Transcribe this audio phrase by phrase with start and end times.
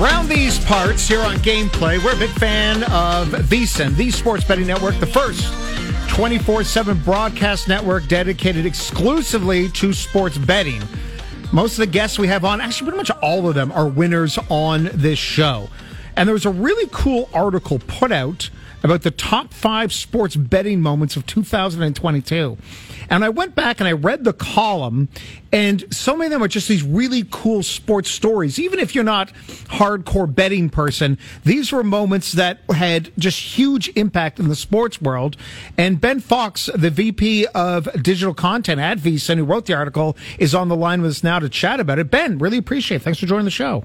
[0.00, 4.66] Around these parts here on Gameplay, we're a big fan of VSiN, the sports betting
[4.66, 5.50] network, the first
[6.10, 10.82] 24 7 broadcast network dedicated exclusively to sports betting.
[11.50, 14.38] Most of the guests we have on, actually, pretty much all of them, are winners
[14.50, 15.70] on this show.
[16.14, 18.50] And there was a really cool article put out
[18.86, 22.56] about the top five sports betting moments of 2022.
[23.10, 25.08] And I went back and I read the column,
[25.52, 28.58] and so many of them are just these really cool sports stories.
[28.58, 29.32] Even if you're not
[29.68, 35.36] hardcore betting person, these were moments that had just huge impact in the sports world.
[35.76, 40.54] And Ben Fox, the VP of digital content at VSiN, who wrote the article, is
[40.54, 42.10] on the line with us now to chat about it.
[42.10, 43.02] Ben, really appreciate it.
[43.02, 43.84] Thanks for joining the show.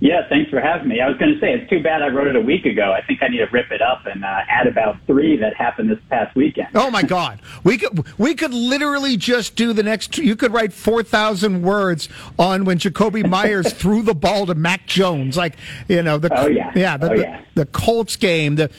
[0.00, 1.02] Yeah, thanks for having me.
[1.02, 2.90] I was going to say it's too bad I wrote it a week ago.
[2.90, 5.90] I think I need to rip it up and uh, add about three that happened
[5.90, 6.68] this past weekend.
[6.74, 10.16] Oh my God, we could we could literally just do the next.
[10.16, 14.86] You could write four thousand words on when Jakobi Meyers threw the ball to Mac
[14.86, 17.42] Jones, like you know the oh yeah yeah the, oh, yeah.
[17.54, 18.70] the, the Colts game the.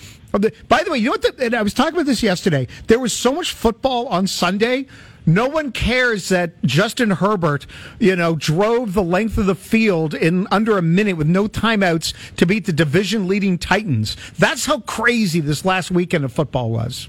[0.69, 1.23] By the way, you know what?
[1.23, 2.65] The, and I was talking about this yesterday.
[2.87, 4.87] There was so much football on Sunday
[5.25, 7.67] no one cares that Justin Herbert,
[7.99, 12.13] you know, drove the length of the field in under a minute with no timeouts
[12.35, 14.17] to beat the division leading Titans.
[14.37, 17.07] That's how crazy this last weekend of football was.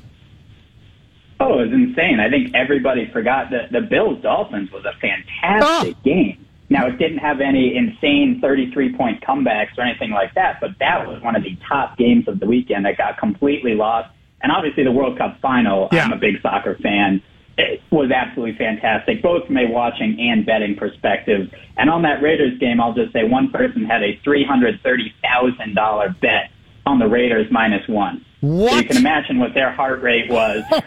[1.40, 2.20] Oh, it was insane.
[2.20, 6.04] I think everybody forgot that the Bills Dolphins was a fantastic oh.
[6.04, 6.46] game.
[6.68, 11.06] Now, it didn't have any insane 33 point comebacks or anything like that, but that
[11.06, 14.10] was one of the top games of the weekend that got completely lost.
[14.40, 16.04] And obviously, the World Cup final, yeah.
[16.04, 17.22] I'm a big soccer fan
[17.58, 21.52] it was absolutely fantastic, both from a watching and betting perspective.
[21.76, 26.50] And on that Raiders game, I'll just say one person had a $330,000 bet
[26.86, 28.24] on the Raiders minus one.
[28.40, 28.70] What?
[28.70, 30.76] So you can imagine what their heart rate was oh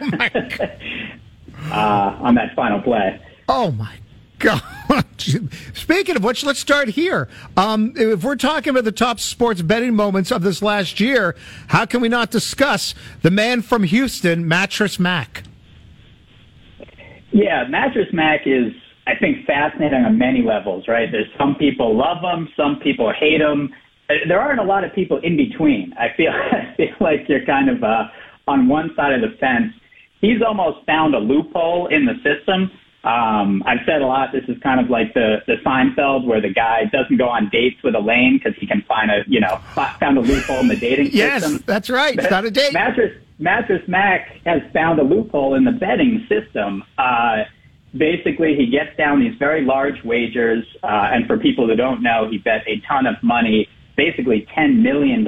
[1.70, 3.18] uh, on that final play.
[3.48, 3.94] Oh, my
[4.38, 4.62] God.
[5.74, 7.28] Speaking of which, let's start here.
[7.56, 11.34] Um, if we're talking about the top sports betting moments of this last year,
[11.68, 15.44] how can we not discuss the man from Houston, Mattress Mack?
[17.36, 18.72] Yeah, Mattress Mack is,
[19.06, 21.12] I think, fascinating on many levels, right?
[21.12, 23.74] There's some people love them, some people hate them.
[24.26, 25.92] There aren't a lot of people in between.
[25.98, 28.04] I feel, I feel like you're kind of uh,
[28.48, 29.74] on one side of the fence.
[30.22, 32.70] He's almost found a loophole in the system.
[33.04, 34.30] Um, I've said a lot.
[34.32, 37.76] This is kind of like the the Seinfeld, where the guy doesn't go on dates
[37.84, 39.58] with Elaine because he can find a you know
[40.00, 41.52] found a loophole in the dating yes, system.
[41.52, 42.18] Yes, that's right.
[42.18, 42.72] It's not a date.
[42.72, 46.82] Mattress Mattress Mack has found a loophole in the betting system.
[46.96, 47.44] Uh,
[47.96, 52.28] basically, he gets down these very large wagers, uh, and for people who don't know,
[52.30, 55.26] he bet a ton of money, basically $10 million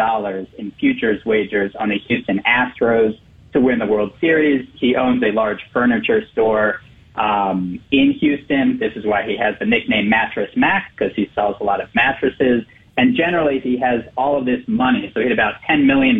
[0.59, 3.19] in futures wagers on the Houston Astros
[3.53, 4.67] to win the World Series.
[4.79, 6.81] He owns a large furniture store
[7.15, 8.79] um, in Houston.
[8.79, 11.89] This is why he has the nickname Mattress Mack, because he sells a lot of
[11.95, 12.65] mattresses.
[12.97, 15.11] And generally, he has all of this money.
[15.13, 16.19] So he had about $10 million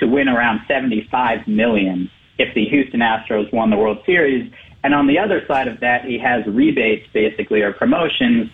[0.00, 4.50] to win around 75 million if the Houston Astros won the World Series.
[4.82, 8.50] And on the other side of that, he has rebates basically or promotions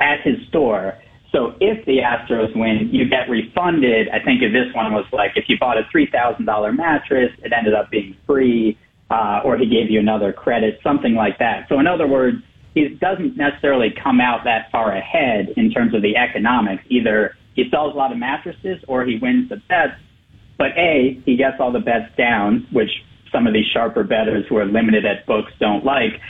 [0.00, 0.98] at his store.
[1.32, 4.08] So if the Astros win, you get refunded.
[4.10, 7.32] I think if this one was like if you bought a three thousand dollar mattress,
[7.42, 8.78] it ended up being free,
[9.10, 11.66] uh, or he gave you another credit, something like that.
[11.68, 12.36] So in other words,
[12.74, 16.84] he doesn't necessarily come out that far ahead in terms of the economics.
[16.88, 19.98] Either he sells a lot of mattresses or he wins the bets
[20.56, 22.90] but A, he gets all the bets down, which
[23.32, 26.20] some of these sharper bettors who are limited at books don't like.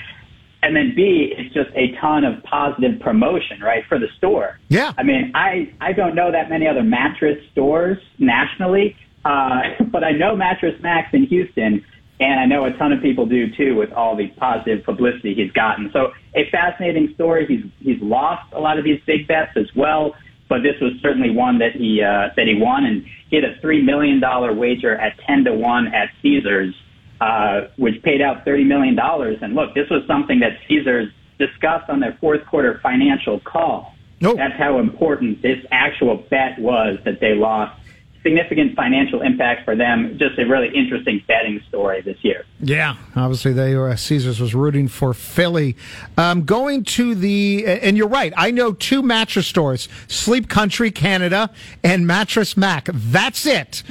[0.62, 4.58] And then B, it's just a ton of positive promotion, right, for the store.
[4.68, 4.92] Yeah.
[4.96, 8.96] I mean, I, I don't know that many other mattress stores nationally,
[9.26, 9.60] uh,
[9.92, 11.84] but I know Mattress Mack's in Houston,
[12.18, 15.52] and I know a ton of people do too with all the positive publicity he's
[15.52, 15.90] gotten.
[15.92, 17.46] So a fascinating story.
[17.46, 20.14] He's, he's lost a lot of these big bets as well
[20.48, 23.58] but this was certainly one that he uh, that he won, and he had a
[23.60, 26.74] three million dollar wager at ten to one at Caesars,
[27.20, 29.38] uh, which paid out thirty million dollars.
[29.40, 33.94] And look, this was something that Caesars discussed on their fourth quarter financial call.
[34.20, 34.36] Nope.
[34.36, 37.78] That's how important this actual bet was that they lost
[38.24, 40.18] significant financial impact for them.
[40.18, 42.44] Just a really interesting betting story this year.
[42.60, 43.90] Yeah, obviously they were.
[43.90, 45.76] Uh, Caesars was rooting for Philly.
[46.16, 48.32] Um, going to the and you're right.
[48.36, 51.50] I know two mattress stores: Sleep Country Canada
[51.84, 52.88] and Mattress Mack.
[52.92, 53.82] That's it.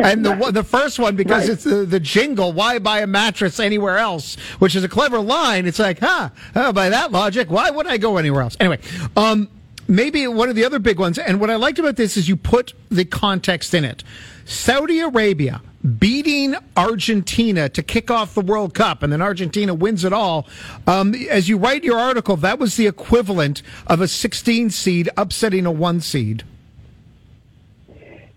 [0.00, 1.52] and the the first one because right.
[1.52, 2.52] it's the, the jingle.
[2.52, 4.36] Why buy a mattress anywhere else?
[4.58, 5.66] Which is a clever line.
[5.66, 6.30] It's like, huh?
[6.56, 8.56] Oh, by that logic, why would I go anywhere else?
[8.58, 8.80] Anyway.
[9.16, 9.48] Um,
[9.88, 12.36] maybe one of the other big ones, and what I liked about this is you
[12.36, 14.04] put the context in it.
[14.44, 15.62] Saudi Arabia
[15.98, 20.46] beating Argentina to kick off the World Cup, and then Argentina wins it all.
[20.86, 25.66] Um, as you write your article, that was the equivalent of a 16 seed upsetting
[25.66, 26.44] a one seed.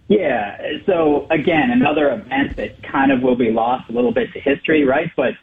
[0.09, 0.57] Yeah.
[0.85, 4.85] So again, another event that kind of will be lost a little bit to history,
[4.85, 5.11] right?
[5.15, 5.33] But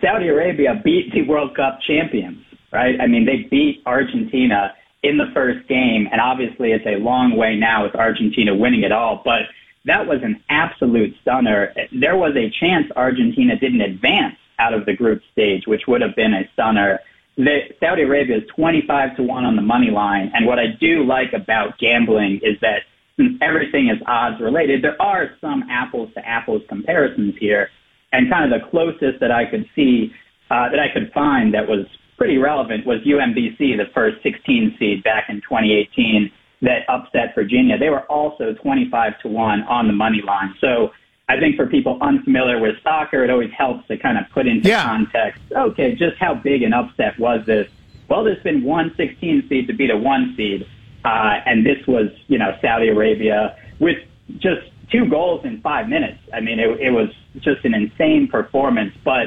[0.00, 3.00] Saudi Arabia beat the World Cup champions, right?
[3.00, 7.56] I mean, they beat Argentina in the first game, and obviously it's a long way
[7.56, 9.42] now with Argentina winning it all, but
[9.84, 11.72] that was an absolute stunner.
[11.92, 16.16] There was a chance Argentina didn't advance out of the group stage, which would have
[16.16, 17.00] been a stunner.
[17.36, 21.04] The, Saudi Arabia is 25 to 1 on the money line, and what I do
[21.04, 22.82] like about gambling is that
[23.16, 27.70] since everything is odds related, there are some apples to apples comparisons here.
[28.12, 30.12] And kind of the closest that I could see,
[30.50, 31.86] uh, that I could find that was
[32.16, 36.30] pretty relevant was UMBC, the first 16 seed back in 2018
[36.62, 37.78] that upset Virginia.
[37.78, 40.54] They were also 25 to 1 on the money line.
[40.60, 40.90] So
[41.28, 44.68] I think for people unfamiliar with soccer, it always helps to kind of put into
[44.68, 44.84] yeah.
[44.84, 47.68] context, okay, just how big an upset was this?
[48.08, 50.66] Well, there's been one 16 seed to beat a one seed.
[51.04, 53.98] Uh, and this was, you know, Saudi Arabia with
[54.38, 56.18] just two goals in five minutes.
[56.32, 57.08] I mean, it, it was
[57.40, 59.26] just an insane performance, but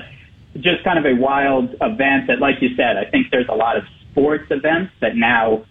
[0.56, 3.78] just kind of a wild event that, like you said, I think there's a lot
[3.78, 5.66] of sports events that now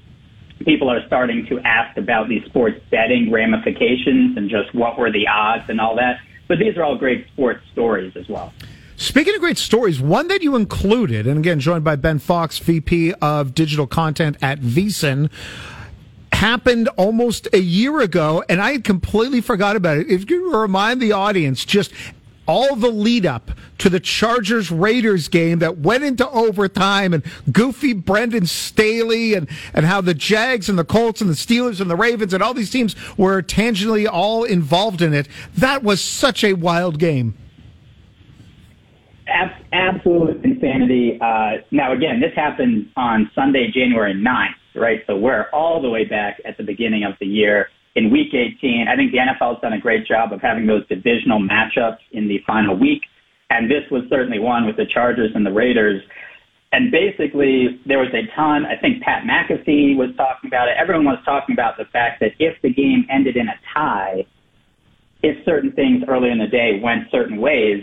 [0.65, 5.27] people are starting to ask about these sports betting ramifications and just what were the
[5.27, 6.21] odds and all that.
[6.47, 8.53] But these are all great sports stories as well.
[8.97, 13.15] Speaking of great stories, one that you included, and again, joined by Ben Fox, VP
[13.15, 15.31] of Digital Content at VSiN,
[16.33, 20.09] happened almost a year ago, and I completely forgot about it.
[20.11, 21.93] If you remind the audience, just
[22.49, 27.23] all the lead up to the Chargers Raiders game that went into overtime and
[27.53, 31.91] goofy Brandon Staley and, and how the Jags and the Colts and the Steelers and
[31.91, 35.29] the Ravens and all these teams were tangentially all involved in it.
[35.55, 37.37] That was such a wild game.
[39.71, 41.19] Absolute insanity.
[41.21, 45.05] Uh, now, again, this happened on Sunday, January 9th, right?
[45.07, 47.69] So we're all the way back at the beginning of the year
[47.99, 48.87] in week 18.
[48.89, 52.29] I think the NFL has done a great job of having those divisional matchups in
[52.29, 53.03] the final week.
[53.51, 56.01] And this was certainly one with the Chargers and the Raiders.
[56.71, 58.67] And basically, there was a ton.
[58.67, 60.77] I think Pat McAfee was talking about it.
[60.79, 64.25] Everyone was talking about the fact that if the game ended in a tie,
[65.23, 67.83] if certain things early in the day went certain ways,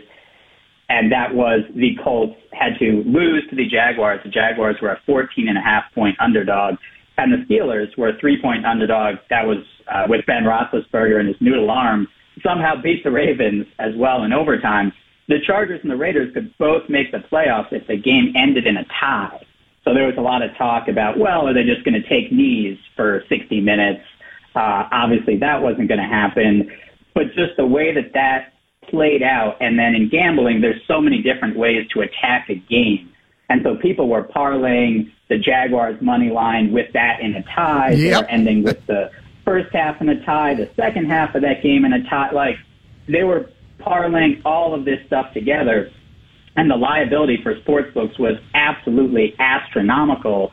[0.88, 4.22] and that was the Colts had to lose to the Jaguars.
[4.24, 6.76] The Jaguars were a 14 and a half point underdog
[7.18, 9.16] and the Steelers were a three-point underdog.
[9.30, 12.08] That was uh, with Ben Roethlisberger and his noodle arm.
[12.44, 14.92] Somehow beat the Ravens as well in overtime.
[15.28, 18.78] The Chargers and the Raiders could both make the playoffs if the game ended in
[18.78, 19.46] a tie.
[19.84, 22.32] So there was a lot of talk about, well, are they just going to take
[22.32, 24.02] knees for 60 minutes?
[24.56, 26.72] Uh, obviously, that wasn't going to happen.
[27.14, 28.54] But just the way that that
[28.90, 33.12] played out, and then in gambling, there's so many different ways to attack a game.
[33.50, 37.92] And so people were parlaying the Jaguars money line with that in a tie.
[37.92, 38.26] Yep.
[38.30, 39.12] Ending with the
[39.46, 42.32] first half in a tie, the second half of that game in a tie.
[42.32, 42.58] Like
[43.08, 43.50] they were
[43.80, 45.92] parlaying all of this stuff together.
[46.58, 50.52] And the liability for sportsbooks was absolutely astronomical.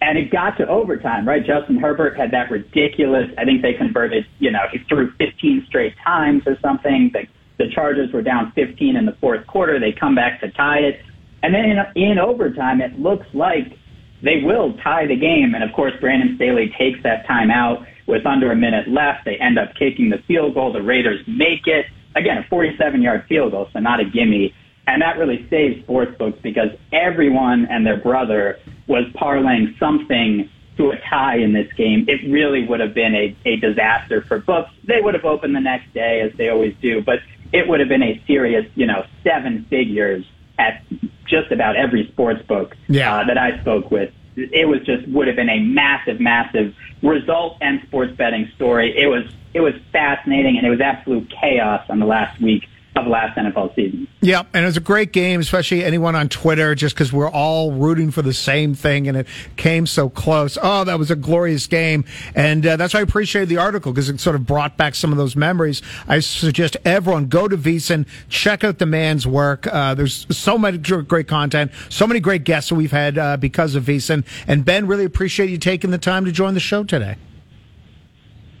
[0.00, 1.44] And it got to overtime, right?
[1.44, 5.94] Justin Herbert had that ridiculous, I think they converted, you know, he threw 15 straight
[6.04, 7.10] times or something.
[7.12, 7.26] The,
[7.58, 9.78] the Chargers were down 15 in the fourth quarter.
[9.78, 11.00] They come back to tie it.
[11.42, 13.78] And then in, in overtime, it looks like
[14.22, 15.54] they will tie the game.
[15.54, 19.24] And of course, Brandon Staley takes that time out with under a minute left.
[19.24, 20.72] They end up kicking the field goal.
[20.72, 21.86] The Raiders make it.
[22.16, 24.54] Again, a 47 yard field goal, so not a gimme.
[24.86, 31.00] And that really saves sportsbooks because everyone and their brother was parlaying something to a
[31.08, 32.04] tie in this game.
[32.08, 34.70] It really would have been a, a disaster for books.
[34.84, 37.20] They would have opened the next day as they always do, but
[37.52, 40.24] it would have been a serious, you know, seven figures
[40.58, 40.82] at
[41.26, 43.16] just about every sports book yeah.
[43.16, 44.12] uh, that I spoke with.
[44.36, 48.96] It was just would have been a massive, massive result and sports betting story.
[48.96, 52.64] It was it was fascinating and it was absolute chaos on the last week
[52.96, 54.06] of last NFL season.
[54.20, 57.72] Yeah, and it was a great game, especially anyone on Twitter, just because we're all
[57.72, 60.56] rooting for the same thing, and it came so close.
[60.62, 64.08] Oh, that was a glorious game, and uh, that's why I appreciated the article because
[64.08, 65.82] it sort of brought back some of those memories.
[66.06, 69.66] I suggest everyone go to VSiN, check out the man's work.
[69.66, 73.74] Uh, there's so much great content, so many great guests that we've had uh, because
[73.74, 74.24] of VSiN.
[74.46, 77.16] And Ben, really appreciate you taking the time to join the show today.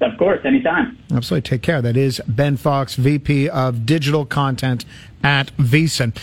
[0.04, 0.98] Of course, anytime.
[1.12, 1.48] Absolutely.
[1.48, 1.80] Take care.
[1.80, 4.84] That is Ben Fox, VP of Digital Content
[5.22, 6.14] at VSiN.